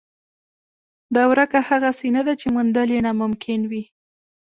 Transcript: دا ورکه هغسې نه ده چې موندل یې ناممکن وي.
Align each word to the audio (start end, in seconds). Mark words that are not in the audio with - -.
دا 1.15 1.23
ورکه 1.31 1.59
هغسې 1.69 2.07
نه 2.15 2.21
ده 2.27 2.33
چې 2.41 2.47
موندل 2.55 2.89
یې 2.95 2.99
ناممکن 3.05 3.61
وي. 3.71 3.83